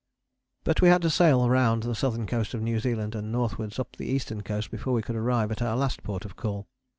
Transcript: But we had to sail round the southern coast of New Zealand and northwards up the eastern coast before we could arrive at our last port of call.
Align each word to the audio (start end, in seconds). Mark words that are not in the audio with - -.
But 0.63 0.81
we 0.81 0.87
had 0.89 1.03
to 1.03 1.11
sail 1.11 1.47
round 1.47 1.83
the 1.83 1.93
southern 1.93 2.25
coast 2.25 2.55
of 2.55 2.61
New 2.63 2.79
Zealand 2.79 3.13
and 3.13 3.31
northwards 3.31 3.77
up 3.77 3.97
the 3.97 4.07
eastern 4.09 4.41
coast 4.41 4.71
before 4.71 4.93
we 4.93 5.03
could 5.03 5.15
arrive 5.15 5.51
at 5.51 5.61
our 5.61 5.77
last 5.77 6.01
port 6.01 6.25
of 6.25 6.35
call. 6.35 6.67